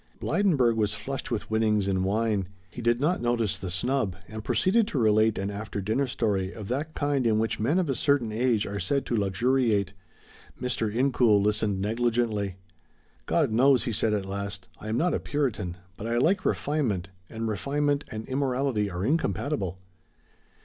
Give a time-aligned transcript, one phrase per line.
[0.19, 2.47] Blydenburg was flushed with winnings and wine.
[2.71, 6.69] He did not notice the snub and proceeded to relate an after dinner story of
[6.69, 9.93] that kind in which men of a certain age are said to luxuriate.
[10.59, 10.91] Mr.
[10.91, 12.55] Incoul listened negligently.
[13.27, 17.09] "God knows," he said at last, "I am not a Puritan, but I like refinement,
[17.29, 19.77] and refinement and immorality are incompatible."